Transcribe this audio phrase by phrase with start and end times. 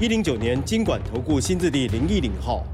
[0.00, 2.64] 一零九年金管投顾新字地零一零号。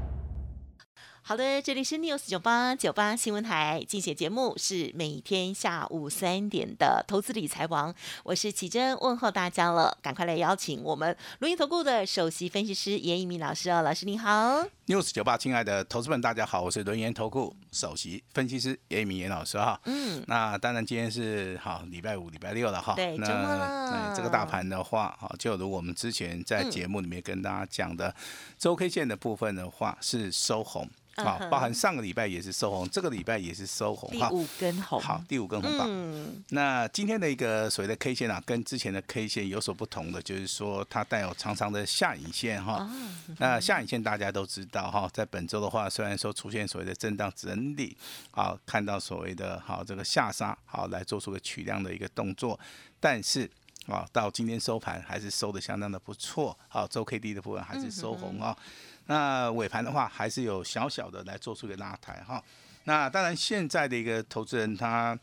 [1.21, 14.65] 好的，这里是 news 九八九八新闻台，竞选节目是每天下午三点的投资理财王，我是启珍，问候大家了，赶快来邀请我们录音投顾的首席分析师严一鸣老师哦，老师你好。
[14.87, 19.79] news 九八，亲爱的投资们，大家好，我是轮研投顾首席分析师严一鸣严老师哈。
[19.85, 22.93] 嗯，那当然今天是好礼拜五、礼拜六了哈。
[22.95, 24.13] 对，周末了。
[24.15, 28.13] 这个大盘的话，好，就如我们之前在节目里面跟大家讲的
[28.57, 30.89] 周 K 线的部分的话，是收红。
[31.17, 35.85] 好，包含上个礼拜也是收红，这个礼拜也是收红，第五根红，好，第五根红棒。
[35.87, 42.89] 嗯，那今天的一个所谓的 K 线啊，跟之前的 K 线有所不同的，就是说它带有长长的下影线哈。
[43.37, 47.31] 那下影线大家都知道哈，在本周的话，虽然说出现所谓的震荡
[47.61, 47.95] 整理，
[48.31, 52.59] 好，看到所谓的好这个下杀，好来做出个取量的一个动作，
[52.99, 53.49] 但是
[53.87, 58.57] 啊，到今天收盘还是收的相当的不错，好，周 K D 的部分还是收红啊。
[59.05, 62.43] 那尾盘的话，还是有小小的来做出一个拉抬哈。
[62.85, 65.17] 那当然，现在的一个投资人他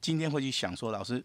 [0.00, 1.24] 今天会去想说，老师。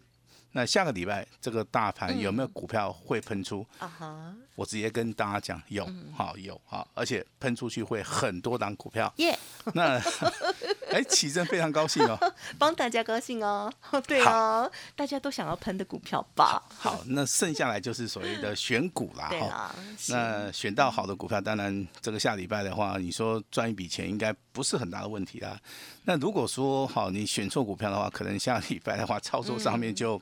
[0.52, 3.66] 那下个礼拜这个大盘有没有股票会喷出？
[3.78, 4.34] 啊哈！
[4.54, 9.12] 我直接跟大家讲，有，好有，好，而且喷出去会很多档股票。
[9.16, 9.38] 耶！
[9.74, 10.00] 那
[10.90, 12.18] 哎，启真非常高兴哦，
[12.58, 13.72] 帮大家高兴哦。
[14.06, 16.62] 对哦，大家都想要喷的股票吧。
[16.68, 19.28] 好，那剩下来就是所谓的选股啦。
[19.30, 19.74] 对啊。
[20.08, 25.58] 那选到好的股票，当然这个下礼拜的话，你说赚一笔钱应该不是很大的问题啊。
[26.04, 30.20] 那如果说好你选错股票的话，可能下礼拜的话操作上面就。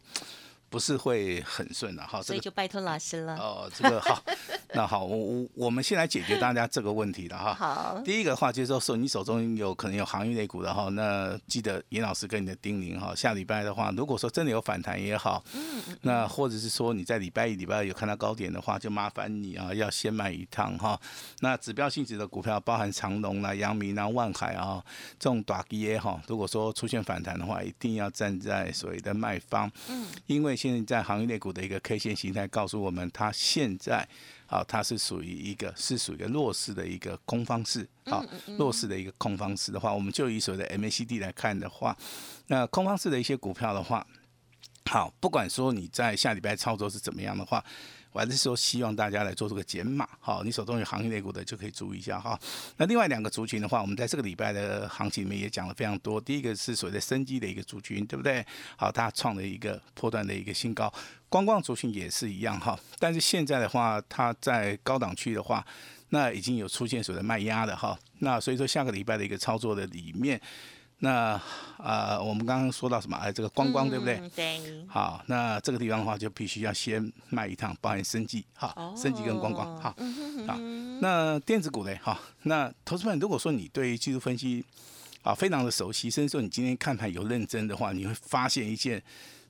[0.74, 3.36] 不是会很顺的哈，所以就拜托老师了。
[3.36, 4.20] 哦，这个好，
[4.74, 7.54] 那好，我我我们先来解决大家这个问题的哈。
[7.54, 21.00] 好，第一个的话就是说，你手中有可能有行业类股的哈，那记得严老师跟你的叮咛哈，下礼拜的话，如果说真的有反弹也好，嗯，那或者是说你在礼拜一、礼拜二有看到高点的话，就麻烦你啊，要先买一趟哈。
[21.38, 24.84] 那指标性质的股票，包含长隆啦、阳明啦、万海啊
[25.20, 30.58] 这种短跌哈，如果说出现反弹的话，一定要站在所谓的卖方，嗯，因为。
[30.72, 34.08] 现在行业类股的一个 K 线形态告诉我们，它现在
[34.47, 38.25] 啊，它是属于一个是属于一个弱势的一个空方式啊，
[38.58, 41.94] 弱势的一个空方式的话，我们就以所谓的 MACD 来看的话，
[42.47, 44.06] 那空方式的一些股票的话，
[44.86, 47.62] 好，不管说你在下礼拜操作是怎么样的话。
[48.14, 52.38] 我还是说，希望大家来做这个减码，好，你手中有行业类股的就可以注意一下哈。
[52.76, 56.20] 那另外两个族群的话，我们在这个礼拜的行情里面也讲了非常多。
[56.20, 58.47] 第一个是所谓的生机的一个族群，对不对？
[58.76, 60.92] 好，它创了一个破断的一个新高。
[61.28, 65.66] 观光族群也是一样哈，但是现在的话，它在高档区的话，
[66.10, 67.98] 那已经有出现所谓的卖压的哈。
[68.20, 70.41] 那所以说，下个礼拜的一个操作的里面。
[71.00, 71.38] 那
[71.77, 73.16] 啊，我们刚刚说到什么？
[73.19, 74.19] 哎，这个观光对不对？
[74.34, 74.59] 对。
[74.88, 79.94] 好，那这个地方的话，就必须要先卖一趟，包含生计，好，生计跟观光，好，
[80.47, 80.59] 好。
[81.00, 84.65] 那电子股嘞，哈，那投资们，如果说你对技术分析
[85.22, 89.03] 啊非常的熟悉，甚至说你今天看盘有认真的话，你会发现一件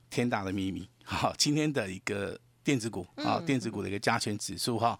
[0.09, 0.85] 天大的秘密。
[1.05, 4.99] 好，今天的一个电子股啊，电子股的一个加权指数哈，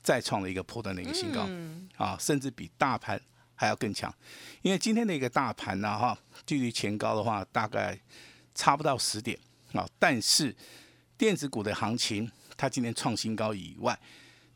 [0.00, 1.48] 再创了一个破断的一个新高，
[1.96, 3.20] 啊，甚至比大盘。
[3.60, 4.14] 还要更强，
[4.62, 7.98] 因为今天的一个大盘呢，哈，距离前高的话大概
[8.54, 9.36] 差不到十点
[9.72, 9.84] 啊。
[9.98, 10.54] 但是
[11.16, 13.98] 电子股的行情，它今天创新高以外，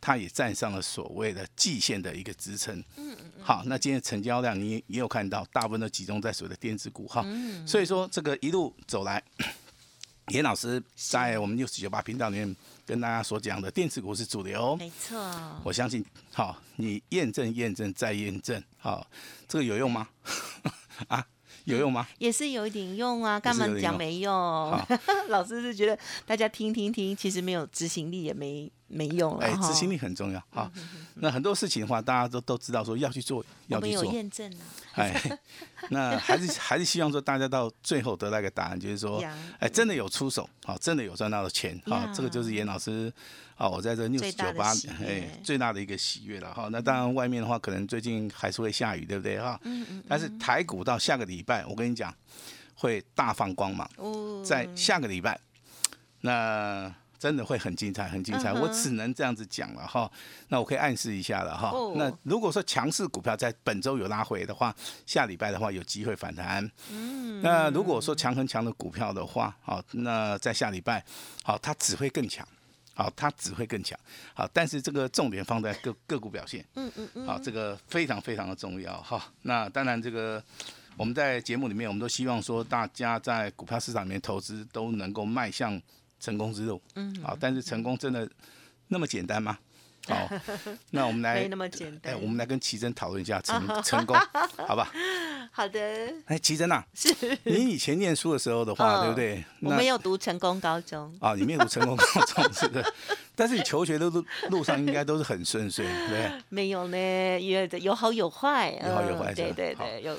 [0.01, 2.79] 它也站上了所谓的季线的一个支撑。
[2.97, 7.25] 嗯嗯好，那今天成交量你也有看到，大部分都集中在所谓的电子股哈。
[7.27, 7.67] 嗯。
[7.67, 9.21] 所以说这个一路走来，
[10.31, 12.57] 严老师在我们六十九八频道里面。
[12.85, 15.19] 跟大家所讲的电子股是主流，没错。
[15.65, 19.07] 我相信，好，你验证、验证再验证，好，
[19.49, 20.09] 这个有用吗？
[21.09, 21.25] 啊，
[21.65, 22.07] 有用吗？
[22.19, 24.33] 也是有一点用啊，干嘛讲没用？
[25.29, 28.71] 老师是觉得大家听听听，其实没有执行力也没。
[28.93, 30.71] 没用了，哎，执行力很重要哈。
[31.15, 34.05] 那很多事情的话，大家都都知道说要去做，要去做。
[34.05, 34.59] 有验证啊。
[34.97, 35.39] 哎，
[35.89, 39.25] 那还是 还是希望说大家到最后得到一个答案，就是说，
[39.59, 43.11] 哎，真的有出手，好，真的有赚到的钱，好，这个就是严老师，
[43.57, 46.69] 啊，我在这六十九八，哎，最大的一个喜悦了哈。
[46.71, 49.59] 那当然外面的话，可能最近还是会下雨，对不对哈？
[49.65, 50.05] 嗯嗯。
[50.07, 52.15] 但是台股到下个礼拜，我跟你讲，
[52.75, 53.91] 会大放光芒。
[53.97, 54.43] 哦。
[54.45, 55.41] 在下个礼拜，
[56.21, 56.95] 那。
[57.23, 58.51] 真的会很精彩，很精彩。
[58.51, 60.11] 嗯我只能这样子讲了哈。
[60.49, 61.71] 那我可以暗示一下了哈。
[61.71, 64.75] 哦那如果说强势股票在本周有拉回的话，
[65.07, 66.69] 下礼拜的话有机会反弹。
[66.91, 67.41] 嗯。
[67.41, 71.05] 那如果说强很强的股票的话，好，那在下礼拜，
[71.45, 72.45] 好，它只会更强。
[72.95, 73.97] 好，它只会更强。
[74.35, 76.67] 好，但是这个重点放在个个股表现。
[76.75, 79.33] 嗯嗯嗯，好，这个非常非常的重要哈。
[79.43, 80.43] 那当然，这个
[80.97, 85.81] 我们在节目里面，我们都希望说，大家在股票市场里面投资都能够迈向
[86.23, 86.81] 成功之路。
[86.95, 88.27] 嗯，好，但是成功真的
[88.87, 89.59] 那么简单吗？
[90.09, 90.29] 好，
[90.91, 92.21] 那我们来没那么简哎，单。
[92.23, 94.17] 我们来跟奇珍讨论一下成 成功，
[94.67, 94.91] 好吧？
[95.53, 95.79] 好的，
[96.27, 96.85] 哎，奇珍啊，
[97.45, 99.45] 你以前念书的时候的话，嗯对不对？
[99.61, 102.83] 我没有读成功高中，啊，你没有读成功高中是的，
[103.35, 106.31] 但是你求学的路路上应该都是很顺遂，对？
[106.51, 110.17] 没有呢，有的有好有坏，有好有坏嗯对对对，有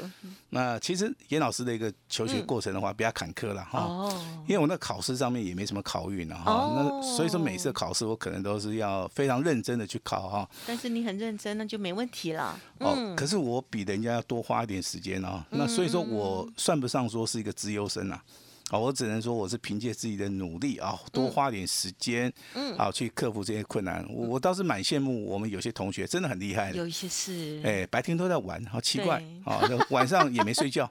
[0.49, 3.85] 那其实严老师的一个求学过程的话，比较坎坷了哈。
[3.87, 10.49] 嗯哦，因为我那考试上面也没什么考运了哈，哦那所以说每次考试我可能都是要非常认真的去考哈。
[10.65, 12.59] 但是你很认真，那就没问题了。
[12.79, 18.23] 哦，嗯，可是我比人家要多花一点时间哦，那所以说我算不上说是一个资优生啊。
[18.69, 24.05] 啊，我只能说我是凭借自己的努力啊，多花点时间，嗯啊，去克服这些困难。
[24.09, 26.77] 我我倒是蛮羡慕我们有些同学，真的很厉害的。
[26.77, 29.61] 有一些是，哎，白天都在玩，好奇怪对啊！
[29.91, 30.89] 晚上也没睡觉，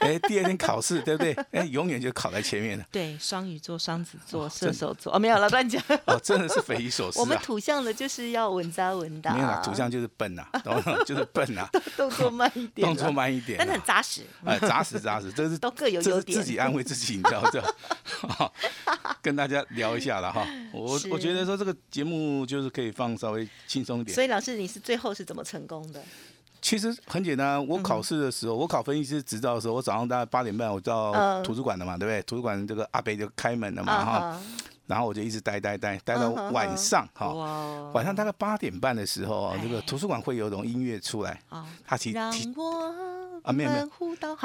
[0.00, 1.32] 哎，第二天考试，对不对？
[1.52, 5.82] 哎，永远就考在前面了，对，双鱼座、双子座、射手座，哦，没有了，乱讲。
[6.06, 7.42] 哦，真的是匪夷所 思我们啊！
[7.42, 10.98] 土象的就是要稳扎稳打，没有啦，土象就是笨呐，懂吗？
[11.06, 16.36] 就是笨 呐，动作慢一点，动作慢一点但是很啊，扎实，哎，扎实扎实，这是都各有优点。
[16.36, 17.62] 自己安慰自己，你知道这，
[18.28, 18.52] 好
[19.20, 20.46] 跟大家聊一下了哈。
[20.72, 24.14] 我我觉得说这个节目就是可以放稍微轻松一点。
[24.14, 26.02] 所以老师，你是最后是怎么成功的？
[26.60, 31.42] 其实很简单，我嗯考试的时候，我考分析师执照的时候，我早上大概八点半我到嗯。
[31.42, 32.22] 图书馆了嘛，对不对？
[32.22, 34.42] 图书馆这个阿北就开门了嘛哈，啊
[34.86, 37.32] 然后我就一直待待待待到晚上哈，
[37.94, 42.94] 晚上大概八点半的时候，这个哎图书馆会有一种音乐出来，啊，他提让提我
[43.42, 43.86] 啊没有没有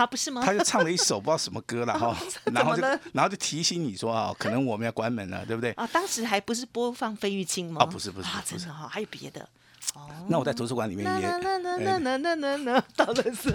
[0.07, 0.41] 不是吗？
[0.44, 2.17] 他就唱了一首不知道什么歌了 哈，
[2.53, 2.81] 然后就
[3.13, 5.71] 然后就提醒你说啊，可能我们要关门了，对不对？
[5.71, 7.81] 啊，当时还不是播放费玉清吗？
[7.81, 9.47] 啊不是不是啊，不是真的哈，还有别的。
[9.95, 13.53] 哦，那我在图书馆里面也，那那那哎那那那那，到了是，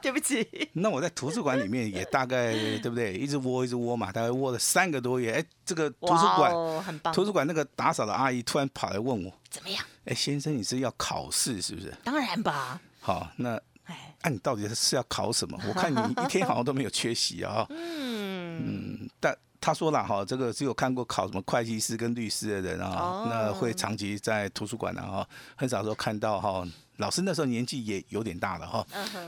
[0.00, 3.14] 对不起，那我在图书馆里面也大概对不对？
[3.14, 5.32] 一直窝一直窝嘛，大概窝了三个多月。
[5.32, 9.84] 哎，这个图书哇馆哦很棒，图书馆那个打扫的阿姨突然跑来问我，怎么样？
[10.04, 11.92] 哎，先生你是要考试是不是？
[12.04, 13.60] 当然吧，好，那
[13.90, 15.58] 哎，啊你到底是要考什么？
[15.68, 17.66] 我看你一天 好像都没有缺席啊。
[17.70, 26.64] 嗯，嗯，但他说了哈，这个只有看过考什么会计师跟律师的人啊，哦那会长期在图书馆啊，哈，很少说看到哈。
[27.00, 28.86] 老师那时候年纪也有点大了哈，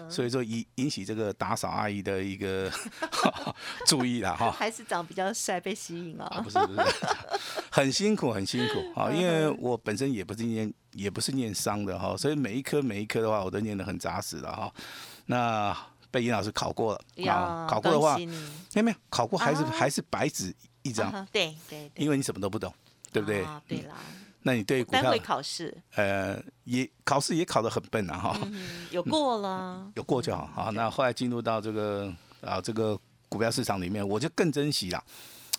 [0.09, 2.71] 所以说引引起这个打扫阿姨的一个
[3.87, 4.51] 注意了哈。
[4.53, 6.81] 还是长比较帅被吸引哦，啊不，是不是，
[7.71, 14.73] 很辛苦很辛苦啊，因为我本身也不是念也不是念商的哈，所以每一科每一科的话，我都念得很扎实了哈。
[15.27, 15.77] 那
[16.11, 18.27] 被严老师考过了啊，，考过的话没
[18.75, 19.71] 有没有考过还是啊。
[19.73, 22.73] 还是白纸一张，啊对对对，因为你什么都不懂，
[23.11, 23.43] 对不对？
[23.45, 23.95] 啊对啦，
[24.43, 30.47] 那你对股票单位考试，呃也考试也考得很笨啊哈，嗯，有过了， 有过就好。
[30.55, 32.99] 好，那后来进入到这个啊这个
[33.29, 35.03] 股票市场里面，我就更珍惜了。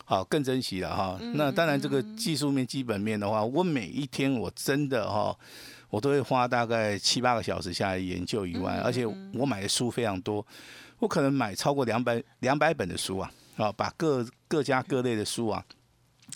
[0.05, 1.17] 好，更珍惜了哈。
[1.33, 5.33] 那当然，这个技术面、基本面的话，我每一天我真的哈，
[5.89, 10.45] 我都会花大概七八个小时下来研究以外，而且我买的书非常多，
[10.99, 15.63] 我可能买超过两百两百本的书啊，啊，把各各家各类的书啊。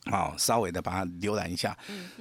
[0.06, 1.78] 好，稍微的把它浏览一下，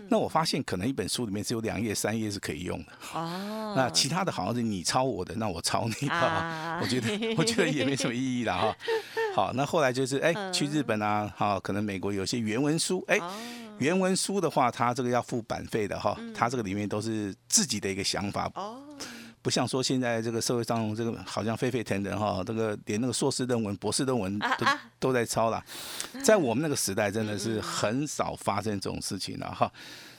[0.09, 2.93] 那我发现可能一本书里面只有两页、三页是可以用的。
[3.15, 8.77] 哦， 那其他的好像是你抄我的，那我抄你的啊， 我觉得我觉得也没什么意义了哈。
[9.35, 13.33] 好，那后来就是哎，去日本啊，好，可能美国有些原文书，哎，哦。
[13.79, 18.79] 原文书的话，它这个要付版费的哈，它这个里面都是自己的一个想法，哦，
[19.47, 24.67] 不像说现在这个社会上这个好像沸沸腾腾哈，这个连那个硕士论文、博士论文都
[24.99, 25.65] 都在抄了，
[26.25, 29.73] 在我们那个时代真的是很少发生这种事情了哈。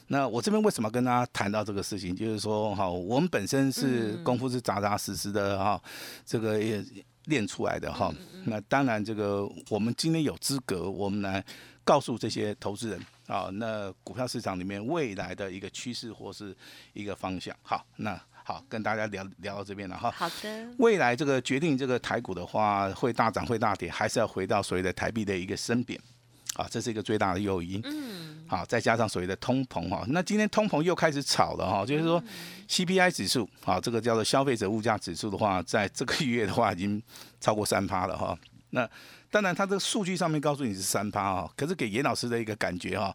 [0.07, 5.81] 那我这边为什么跟大家谈到这个事情，就是说哈，我们本身是功夫是扎扎实实的哈，
[6.25, 6.81] 这个也
[7.25, 8.09] 练出来的哈。
[8.45, 11.43] 那当然，这个我们今天有资格，我们来
[11.83, 16.55] 告诉这些投资人啊，那股票市场里面未来的一个趋势或是
[16.93, 17.53] 一个方向。
[17.61, 18.17] 好，那
[18.47, 20.09] 好，跟大家聊聊到这边了哈。
[20.09, 25.99] 好的，未来这个决定这个台股的话，会大涨会大跌，还是要回到所谓的台币的一个升贬
[26.53, 27.81] 啊，这是一个最大的诱因。
[27.83, 32.23] 嗯，好，再加上所谓的通膨哈，那今天通膨又开始炒了哈，就是说
[32.69, 37.03] CPI 指数啊，这个叫做消费者物价指数的话，在这个月的话已经
[37.41, 38.33] 超过三趴了哈。
[38.69, 38.89] 那
[39.29, 43.13] 当然它这个数据上面告诉你是三趴啊，可是给严老师的一个感觉哈、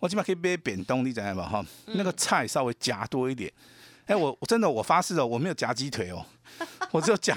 [0.00, 1.48] 我起码可以被扁冬，你知道吗？
[1.48, 3.50] 哈，那个菜稍微夹多一点。
[4.06, 6.24] 哎、我我真的我发誓哦，我没有夹鸡腿哦，
[6.90, 7.34] 我只有夹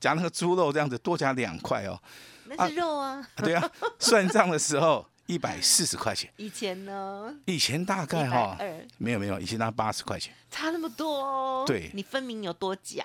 [0.00, 2.00] 夹那个猪肉这样子，多夹两块哦。
[2.44, 3.26] 那是肉啊。
[3.36, 10.32] 对啊，算账的时候一百四十块钱，以前呢，以前大概哈、120没有没有，以前大概八十块钱。
[10.50, 11.64] 差那么多哦。
[11.66, 13.04] 对你分明有多假。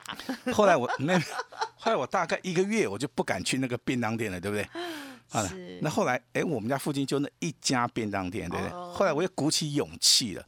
[0.54, 1.20] 后来我没有，
[1.78, 4.68] 后来我大概一个月我就不敢去那个便当店了，对不对？
[5.32, 8.74] 啊是，那后来哎，我们家附近就那一家便当店，对不对？
[8.74, 10.46] 哦后来我又鼓起勇气了，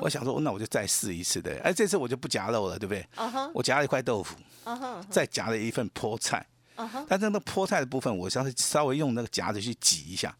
[0.00, 1.58] 我想说，那我就再试一次，对。
[1.58, 3.06] 哎，这次我就不夹肉了，对不对？
[3.52, 4.36] 我夹了一块豆腐，
[5.10, 6.46] 再夹了一份菠菜，
[7.08, 10.34] 但是那个菠菜的部分，我稍微稍微用那个夹子去挤一下，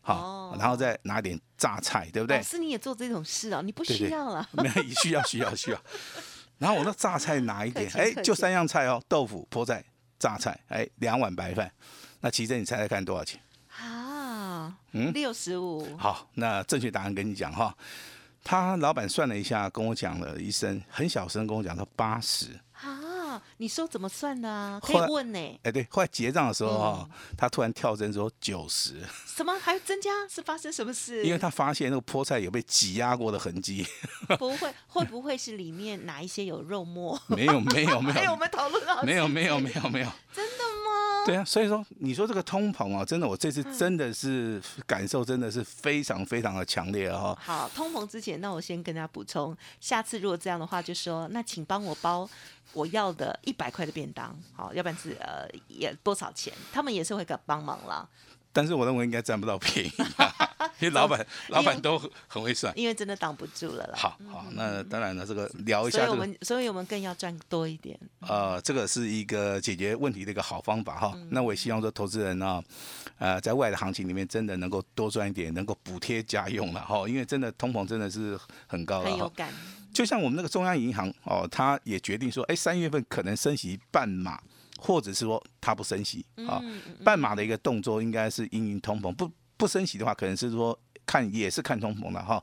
[0.00, 2.42] 好哦，然后再拿点榨菜，对不对老？
[2.42, 4.48] 师你也做这种事啊，你不需要了。
[4.52, 5.80] 没有，需要需要需要。
[6.56, 9.84] 然后我那榨菜拿一点 哎，就三样菜哦，豆腐、菠菜、
[10.18, 11.70] 榨菜，哎，两碗白饭。
[12.20, 13.40] 那奇珍，你猜猜看多少钱？
[13.78, 17.74] 啊，嗯六十五，好，那正确答案跟你讲哈。
[18.42, 22.48] 他老板算了一下，跟我讲了一声，很小声跟我讲说八十。
[23.60, 24.80] 啊，你说怎么算的啊？
[24.82, 25.38] 可以问呢。
[25.62, 30.10] 哎，对，后来结账的时候哈，嗯他突然跳针说九十，什么还增加？
[30.28, 31.24] 是发生什么事？
[31.24, 33.86] 因为他发现那个菠菜有被挤压过的痕迹。
[34.38, 37.20] 不会，会不会是里面哪一些有肉末？
[37.26, 40.10] 没有，没有， 没有，我，们讨论好没有，没有，没有，没有。
[40.32, 41.24] 真的吗？
[41.26, 47.34] 对啊，所以说你说这个通膨啊，真的，我这次嗯真的是感受真的是非常非常的强烈啊！
[47.34, 47.38] 哈。
[47.40, 52.28] 好，通膨之前，那我先跟大家补充，下次如果这样的话，就说那请帮我包
[52.72, 58.08] 我要的一百块的便当，好，要不然是呃也多少钱，他们也是会给帮忙啦，
[58.52, 60.32] 但是我认为应该占不到便宜、 啊，
[60.80, 62.72] 因为老板老板都很会算。
[62.76, 63.94] 因为真的挡不住了啦。
[63.96, 67.98] 好好，那当然了，这个聊一下所以我们所以我们更要赚多一点。
[68.20, 71.12] 呃，这个是一个解决问题的一个好方法哈。
[71.14, 72.62] 嗯那我也希望说，投资人呢，
[73.18, 77.08] 呃，在未来的行情里面，真的能够多赚一点，能够补贴家用了哈。
[77.08, 79.10] 因为真的通膨真的是很高了。
[79.10, 79.52] 很有感，
[79.94, 84.40] 就像我们那个中央银行哦，他也决定说，哎，三月份可能升息半码，
[84.80, 86.60] 或者是说它不升息啊。
[87.04, 92.42] 半码的一个动作应该是因应通膨，不不升息的话，可能是说看也是看通膨的哈。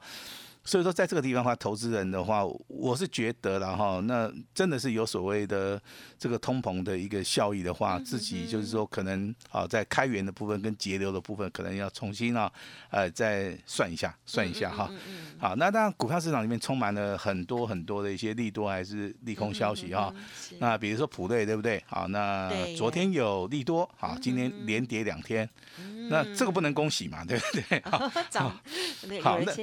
[0.67, 5.81] 所以说，在这个地方的话，投资人的话，我是觉得了哈，那真的是有所谓的
[6.19, 12.51] 这个通膨的一个效益的话，自己就是说可能啊，在开源的部分跟节流的部分，可能要重新啊，
[12.89, 14.91] 呃，再算一下，算一下哈。
[15.39, 20.13] 好，那当然，股票市场里面充满了很多很多的一些利多还是利空消息哈。
[20.59, 21.81] 那比如说普瑞对不对？
[21.87, 25.49] 好，那昨天有利多，好，今天连跌两天，
[26.09, 27.81] 那这个不能恭喜嘛，对不对？
[27.89, 28.11] 好，
[29.21, 29.55] 好那。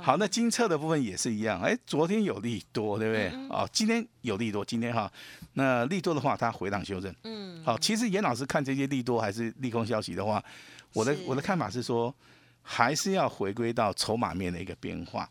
[0.00, 3.30] 好，那金策的部分也是一样，哎，昨天有利多，对不对？
[3.32, 5.10] 嗯哦，今天有利多，今天哈，
[5.54, 7.12] 那利多的话，它回档修正。
[7.24, 10.44] 嗯，好，其实严老师看这些利多还是利空消息的话，
[10.92, 12.14] 我的我的看法是说，
[12.62, 15.26] 还是要回归到筹码面的一个变化。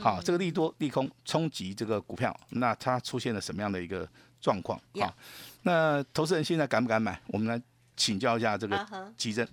[0.00, 4.08] 好，这个利多利空冲击这个股票，那它出现了什么样的一个
[4.40, 4.80] 状况？
[4.94, 5.14] 呀好，
[5.62, 7.20] 那投资人现在敢不敢买？
[7.26, 7.62] 我们来
[7.96, 9.46] 请教一下这个基正。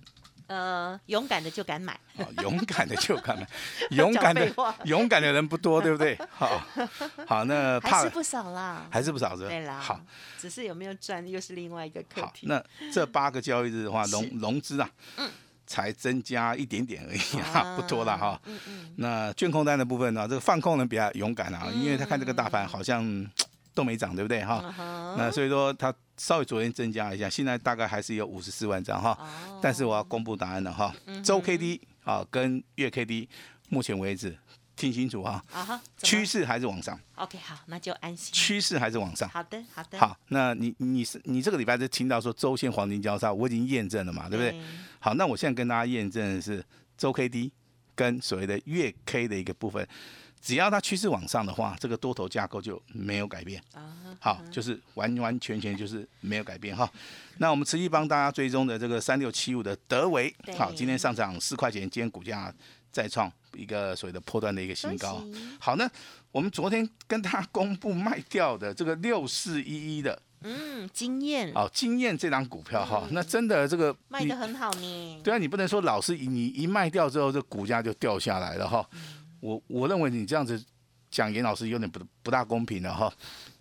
[0.52, 3.46] 呃，勇敢的就敢买，啊，勇敢的就敢买，
[3.90, 4.46] 勇敢的
[4.84, 6.18] 勇敢的人不多，对不对？
[6.30, 6.62] 好，
[7.26, 8.86] 好，那怕还是不少啦。
[8.90, 9.48] 还是不少是吧？
[9.48, 9.98] 对啦，好，，
[10.38, 12.46] 只是有没有赚又是另外一个课好，题。
[12.46, 14.90] 那这八个交易日的话，融融资啊，
[15.66, 18.38] 才增加一点点而已啊，不多了哈。
[18.44, 23.26] 嗯嗯，那券空单的部分呢，这个放空人比较勇敢啊，因为他看这个大嗯盘好像
[23.72, 24.44] 都没涨，对不对？
[24.44, 24.62] 哈？
[24.78, 29.10] 嗯那所以说他稍微昨天增加一下，现在大概还是有五十四万张哈。
[29.20, 33.28] 哦但是我要公布答案了哈，嗯周 K D 啊跟月 K D，
[33.68, 34.38] 目前为止
[34.76, 35.42] 听清楚哈，
[35.98, 38.32] 趋势还是往上，OK 好，那就安心。
[38.32, 39.28] 趋势还是往上。
[39.28, 44.62] 好的好的，好，那你你是你这个礼拜就听到说周线黄金交叉，我已经验证了嘛，对不对？
[45.00, 46.64] 好，那我现在跟大家验证的是
[46.96, 47.52] 周 K D
[47.96, 49.86] 跟所谓的月 K 的一个部分，
[50.42, 53.62] 只要它趋势往上的话，这个多头架构就没有改变。
[53.72, 56.90] 啊，好，就是完完全全就是没有改变哈。
[57.38, 62.52] 那我们持续帮大家追踪的这个三六七五的德维，好，今天上涨四块钱，今天股价
[62.90, 65.24] 再创一个所谓的破断的一个新高
[65.60, 65.88] 好，那
[66.32, 75.20] 我们昨天跟大家公布卖掉的这个六四一一的嗯，经验哦，经验这张股票哈，那真的这个嗯卖你的很好呢。
[75.22, 78.84] 对啊，你不能说老是你一卖掉之后，这股价就掉下来了哈。
[78.92, 78.98] 嗯
[79.42, 80.64] 我我认为你这样子
[81.10, 83.12] 讲严老师有点不不大公平了哈。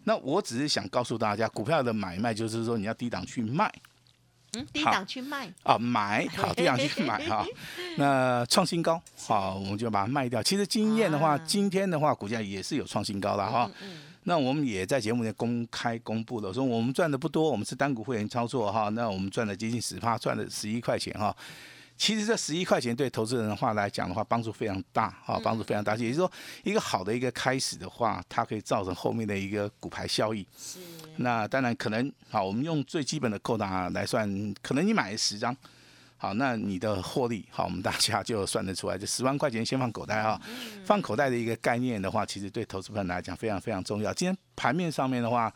[0.03, 3.71] 那我只是想告诉大家，股票的买卖就是说你要低档去卖
[4.53, 7.43] 嗯，低档去卖，啊，买好低档去买哈。
[7.97, 10.43] 那创新高好，我们就把它卖掉。
[10.43, 13.71] 其实经验的话，啊今天的话股价也是有创新高了哈。
[13.81, 21.35] 嗯那我们也在节目内公开公布了，说我们赚的不多，我们是单股会员操作哈，那我们赚了接近十趴，赚了十一块钱哈。
[22.01, 25.95] 其实这十一块钱对投资人的话来讲的话，帮助非常大啊，帮助非常大。
[25.95, 26.31] 也就是说，
[26.63, 30.43] 一个好的一个开始的话，它可以造成后面的一个股牌效益。
[30.57, 30.79] 是，
[31.17, 34.27] 那当然可能好，我们用最基本的扣打来算，
[34.63, 35.55] 可能你买十张，
[36.17, 40.41] 好，那你的获利好，我们大家就算得出来，就十万块钱先放口袋哈。
[40.83, 44.11] 放口袋的一个概念的话，其实对投资人来讲非常非常重要。
[44.11, 45.53] 今天盘面上面的话，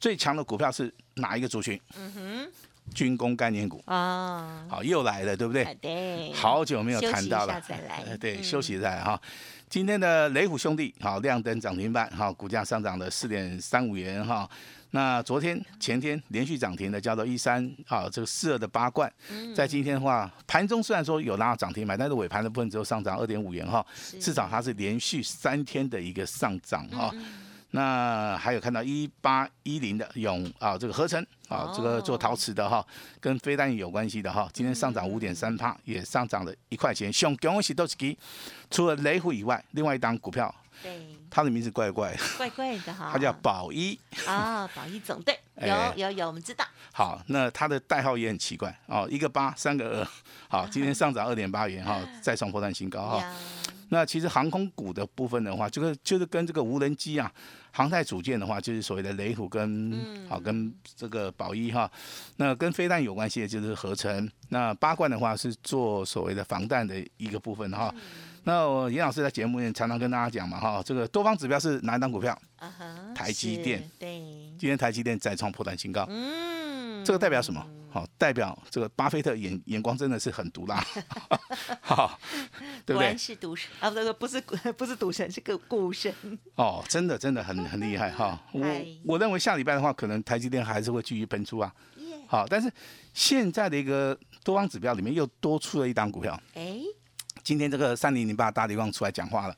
[0.00, 1.78] 最强的股票是哪一个族群？
[1.98, 2.52] 嗯哼。
[2.92, 3.82] 军工概念股。
[3.86, 5.64] 啊，好又来了，对不对？
[5.80, 9.20] 对，好久没有谈到了，再来，对，休息再来哈。
[9.68, 14.48] 今天的雷虎兄弟好亮灯涨停板，好股价上涨了四点三五元哈。
[14.90, 19.12] 那昨天前天连续涨停的叫做一三好这个四二的八冠，
[19.52, 23.84] 在今天的话盘中虽然说有拉到涨停板，但是尾盘的部分只有上涨二点五元哈，
[24.20, 27.12] 至少它是连续三天的一个上涨哈。
[27.74, 32.86] 那还有看到一八一零的永啊，这个合成啊，这个做陶瓷的哈，
[33.20, 37.12] 跟飞弹有关系的哈，今天上涨五点三帕，也上涨了一块钱。
[37.12, 38.16] 熊恭喜都是给，
[38.70, 40.54] 除了雷虎以外，另外一档股票，
[40.84, 43.98] 对，它的名字怪怪，怪怪的哈，它叫宝一。
[44.24, 46.64] 啊，宝一总队， 有有有，我们知道。
[46.92, 50.08] 好，那它的代号也很奇怪哦，一个八，三个二，
[50.48, 53.34] 好，今天上涨二点八元哈，再创破断新高哈。
[53.94, 57.32] 那其实航空股的部分的话，这个就是跟这个无人机啊。
[57.70, 61.90] 航太组件的话，就是所谓的雷虎跟好跟这个宝一哈，
[62.36, 64.30] 那跟飞弹有关系的就是合成。
[64.48, 67.92] 那八冠的话是做所谓的防弹的一个部分哈。
[68.44, 72.38] 那我严老师在节目里常常跟大家讲嘛哈，这个多方指标是哪一档股票？
[73.14, 73.82] 台积电。
[73.98, 74.18] 对。
[74.58, 76.06] 今天台积电再创破断新高。
[76.08, 77.04] 嗯。
[77.04, 77.66] 这个代表什么？
[77.90, 80.84] 好，代表这个巴菲特眼眼光真的是很毒辣，
[81.80, 82.18] 好，
[82.84, 83.16] 对不对？
[83.16, 86.12] 是赌神啊，不是不是 不是赌神，是个股神。
[86.56, 88.40] 哦，真的真的很很厉害哈。
[88.52, 88.66] 我
[89.04, 91.72] 我认为下礼拜的话，可能台积电还是会继续喷出啊。
[92.26, 92.72] 好，但是
[93.12, 96.40] 现在的一个多方指标里面又多出了一档股票。
[96.54, 96.63] 哎，
[97.44, 99.56] 今天这个三零零八大地方出来讲话了，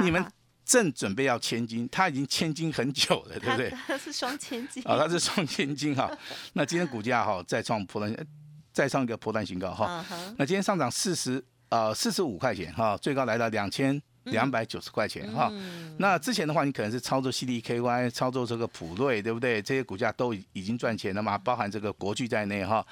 [0.00, 0.24] 你们。
[0.68, 3.72] 正准备要千金，他已经千金很久了，对不对？
[3.86, 6.10] 他是双千金啊， 他是双千金哈。
[6.52, 8.26] 那今天股价哈再创破断，
[8.70, 10.04] 再创一个破断新高哈。
[10.36, 13.98] 那今天上涨四十呃四十五块钱哈，最高来到两千。
[14.30, 15.52] 两百九十块钱哈，
[15.98, 19.60] 那之前的话，你可能是操作 CDKY，操作这个普瑞，对不对？
[19.60, 22.84] 这些股价都已经赚钱了嘛，包含这个国巨在内哈。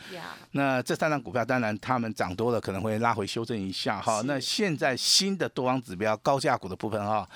[0.52, 4.22] 那这三张股票，当然他们涨多了，可能会拉回修正一下哈。
[4.24, 7.28] 那现在新的多方指标高价股的部分哈，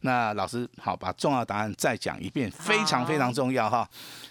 [0.00, 3.88] 那老师好，把重要答案再讲一遍，非常非常重要哈。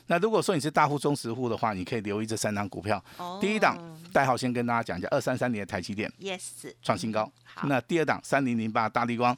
[0.07, 3.03] 那如果说你是大户、中实户的话，你可以留意这三张股票。
[3.41, 3.77] 第一档
[4.13, 7.29] 代号先跟大家讲一下，二三三年的台积电，yes，创新高。
[7.63, 9.35] 那第二档三零零八大立光，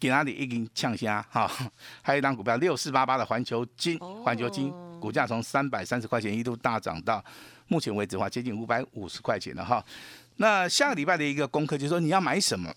[0.00, 1.50] 给哪里一根呛虾哈？
[2.02, 7.22] 还有一档股票六四八八的环球金，环球金股价从三百三十块钱一度大涨到
[7.68, 9.84] 目前为止的话接近五百五十块钱了哈。
[10.36, 12.72] 那下个礼拜的一个功课就是说你要买什么？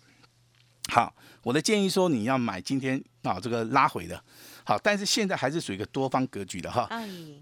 [0.92, 4.22] 好，我的建议说你要买今天啊这个拉回的。
[4.66, 6.88] 好，但是现在还是属于一个多方格局的哈。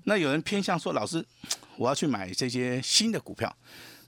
[0.04, 1.26] 那有人偏向说，老师，
[1.76, 3.52] 我要去买这些新的股票。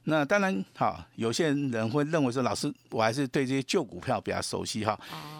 [0.04, 4.98] 那当然，好，有些人会认为说，老师，我还是对这些旧股票比较熟悉哈。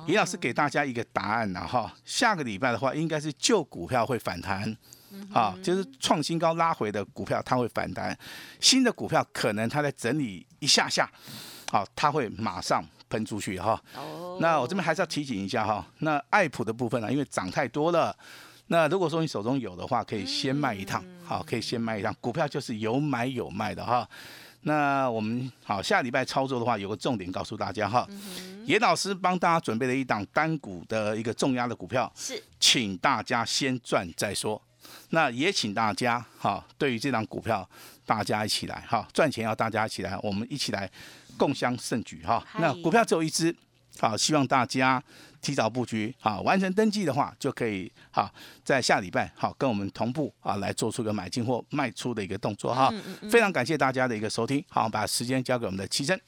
[0.08, 4.76] 李老师给大家一个答案了哈，下个礼拜的话，应该是旧股票会反弹，
[5.32, 8.16] 啊，就是创新高拉回的股票它会反弹，
[8.60, 11.10] 新的股票可能它在整理一下下，
[11.70, 12.84] 好，它会马上。
[13.12, 13.78] 喷出去哈，
[14.40, 18.16] 那我这边还是要提醒一下哈，那爱普的部分呢，因为涨太多了，
[18.68, 24.08] 那如果说你手中有的话，可以先卖一趟，好，可以先卖一趟，股票就是有买有卖的哈。
[24.62, 28.08] 那我们好下礼拜操作的话，有个重点告诉大家哈，
[28.64, 34.62] 严老师帮大家准备了一档单股的一个重压的股票，是，请大家先赚再说。
[35.10, 37.68] 那也请大家哈，对于这档股票，
[38.04, 40.90] 大家一起来哈，赚钱要大家一起来，我们一起来。
[41.38, 43.56] 共襄盛举哈，那股票只有一只，
[43.98, 45.02] 好，希望大家
[45.40, 48.30] 提早布局，好，完成登记的话就可以，好，
[48.62, 52.92] 在下礼拜好跟我们同步啊，来做出个买进或卖出的一个动作哈。
[53.30, 56.20] 非常感谢大家的一个收听，好，把时间交给我们的七珍。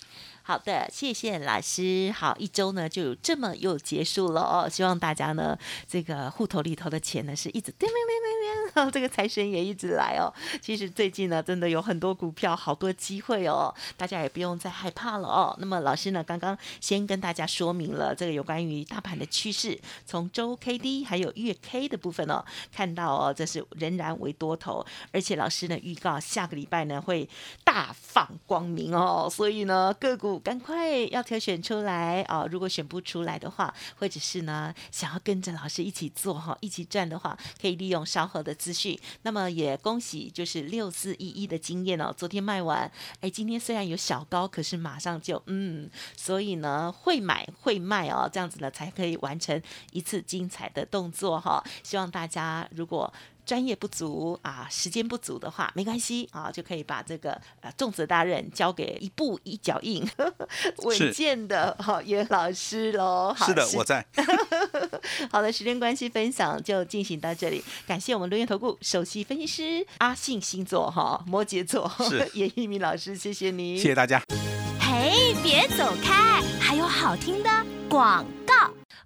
[0.46, 2.12] 好的，谢谢老师。
[2.14, 4.68] 好，一周呢就这么又结束了哦。
[4.68, 10.28] 希望大家呢，这个户头里头的钱呢是一直叮叮叮叮叮， 这个财神也一直来哦。
[10.60, 15.56] 其实最近呢，真的有很多股票，好多机会哦，大家也不用再害怕了哦。
[15.58, 27.26] 那么老师呢，刚刚先跟大家说明了这个有关于大盘的趋势，从周 K D 还有月 K 的部分哦，看到哦，这是仍然为多头，而且老师呢预告下个礼拜呢会
[27.64, 30.33] 大放光明哦，所以呢个股。
[30.38, 32.48] 赶快要挑选出来哦。
[32.50, 38.98] 如果选不出来的话，或者是呢想要跟着老师一起做哈，一起赚的话，可以利用稍后的资讯。
[39.22, 49.60] 那么也恭喜，就是六四一一的经验哦，昨天卖完，哎，今天虽然有小高，可是马上就嗯，所以呢会买会卖哦，这样子呢才可以完成
[49.92, 51.62] 一次精彩的动作哈。
[51.82, 53.12] 希望大家如果。
[53.44, 60.06] 专业不足啊，时间不足的话，没关系啊，就可以把这个呃重责大任交给一步一脚印、
[60.84, 63.34] 稳健的哈袁老师喽。
[63.38, 64.04] 是的，我在。
[65.30, 67.62] 好的，时间关系，分享就进行到这里。
[67.86, 71.90] 感谢我们留言投顾首席分析师阿信星座哈摩羯座
[72.34, 74.22] 严一鸣老师，谢谢你，谢谢大家。
[74.80, 77.50] 嘿，别走开，还有好听的
[77.88, 78.43] 广告。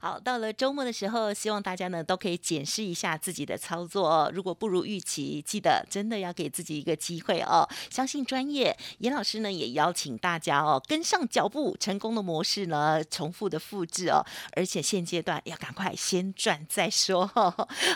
[0.00, 4.30] 好，到了周末的时候，希望大家呢都可以检视一下自己的操作哦。
[4.32, 7.68] 如果不如预期，记得真的要给自己一个机会哦。
[7.90, 14.24] 相信专业，严老师呢也邀请大家哦跟上脚步，成功的模式呢重复的复制哦。
[14.52, 17.26] 而且现阶段要赶快先赚再说。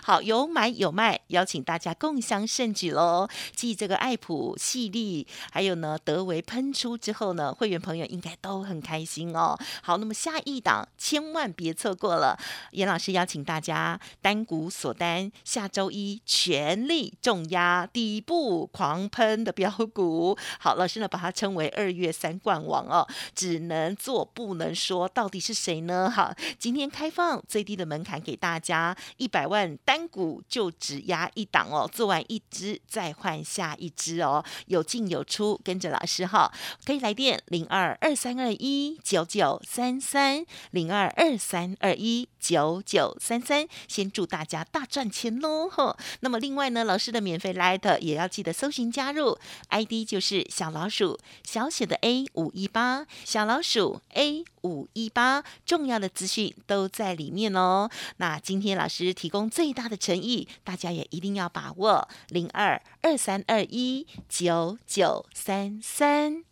[0.02, 3.28] 好，有买有卖，邀请大家共享盛举喽。
[3.54, 9.56] 继这个爱普、细粒，还有呢德维喷出之后呢，会员朋友应该都很开心哦。
[9.82, 11.91] 好，那么下一档千万别错。
[11.94, 12.38] 过了，
[12.72, 20.36] 严老师邀请大家单股锁单，下周一全力重压底部狂喷的标股。
[20.58, 26.10] 好，老师呢把它称为二月三冠王哦，只能做不能说，到底是谁呢？
[26.10, 36.52] 好，今天开放最低的门槛给大家，一百万单股就只压一档哦，做完一支再换下一支哦，有进有出，跟着老师哈，
[36.84, 41.76] 可以来电零二二三二一九九三三零二二三。
[41.82, 45.68] 二一九九三三，先祝大家大赚钱喽！
[45.68, 49.36] 哈，那么另外呢，老师的免费 Light 也要记得搜寻加入
[49.68, 57.90] ，ID 就是小老鼠小写的 A 五一八，小老鼠 A 五一八，重要的资讯都在里面哦。
[58.18, 66.51] 那今天老师提供最大的诚意，大家也一定要把握零二二三二一九九三三。